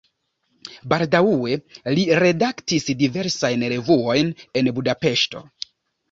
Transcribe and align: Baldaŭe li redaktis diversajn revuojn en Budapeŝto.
Baldaŭe 0.91 1.57
li 1.97 2.05
redaktis 2.23 2.87
diversajn 3.01 3.65
revuojn 3.73 4.31
en 4.63 4.71
Budapeŝto. 4.79 5.43